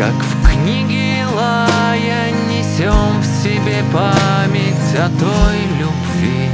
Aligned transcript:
Как 0.00 0.14
в 0.14 0.48
книге 0.48 1.26
лая 1.26 2.30
несем 2.48 3.20
в 3.20 3.42
себе 3.42 3.84
память 3.92 4.94
о 4.94 5.10
той 5.20 5.58
любви 5.78 6.48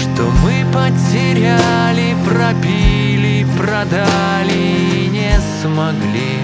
Что 0.00 0.30
мы 0.44 0.64
потеряли, 0.72 2.14
пропили, 2.24 3.44
продали 3.58 4.54
и 4.54 5.08
не 5.08 5.32
смогли 5.60 6.38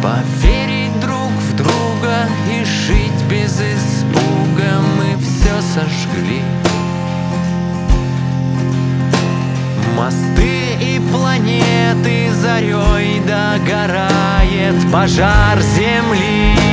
Поверить 0.00 1.00
друг 1.00 1.32
в 1.32 1.56
друга 1.56 2.28
и 2.52 2.64
жить 2.64 3.24
без 3.28 3.54
испуга 3.54 4.78
мы 4.96 5.16
все 5.20 5.60
сожгли. 5.74 6.42
Мосты 10.04 10.74
и 10.82 11.00
планеты 11.10 12.30
зарей 12.34 13.20
догорает 13.20 14.74
пожар 14.92 15.58
земли 15.62 16.63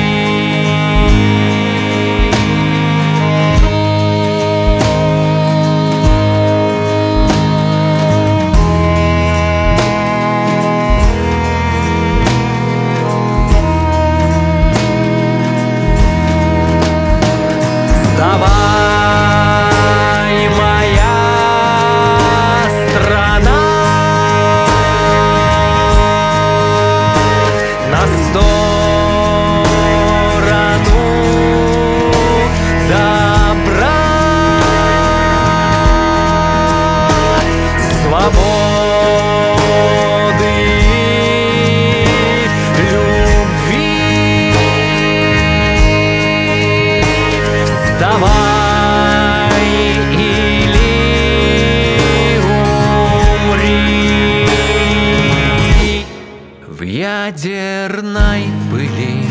В 56.82 56.84
ядерной 56.84 58.46
пыли. 58.72 59.28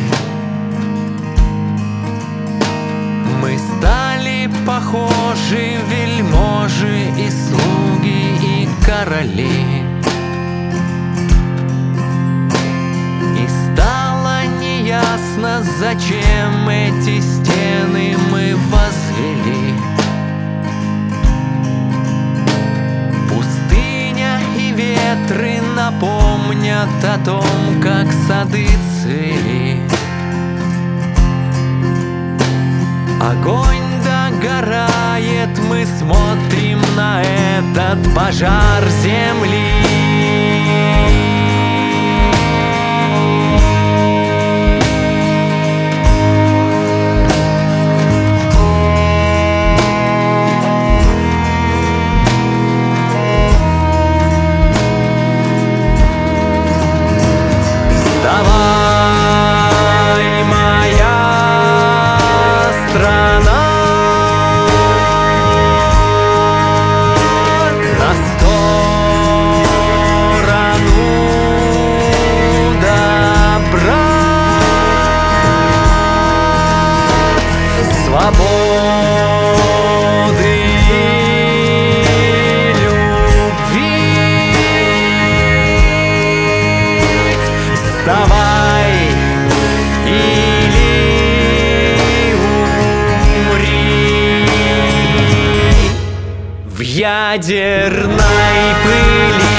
Мы 3.42 3.58
стали 3.58 4.48
похожи 4.64 5.78
вельможи 5.90 7.08
и 7.18 7.28
слуги 7.28 8.36
и 8.44 8.68
короли. 8.86 9.82
И 13.36 13.48
стало 13.74 14.46
неясно, 14.60 15.64
зачем 15.80 16.68
эти 16.68 17.20
стены 17.20 18.16
мы 18.30 18.54
возвели. 18.70 19.74
Пустыня 23.28 24.38
и 24.56 24.70
ветры 24.70 25.60
напомнят 26.50 27.04
о 27.04 27.18
том, 27.24 27.80
как 27.80 28.06
сады 28.26 28.66
цвели. 29.02 29.80
Огонь 33.20 33.78
догорает, 34.04 35.50
мы 35.68 35.86
смотрим 35.98 36.80
на 36.96 37.22
этот 37.22 37.98
пожар 38.14 38.82
земли 39.02 40.09
ядерной 97.34 98.74
пыли 98.82 99.49